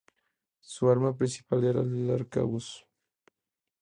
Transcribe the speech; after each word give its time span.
Su 0.61 0.89
arma 0.89 1.15
principal 1.15 1.63
era 1.63 1.81
el 1.81 2.09
arcabuz. 2.09 2.87